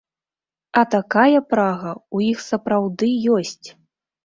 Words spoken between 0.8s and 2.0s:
А такая прага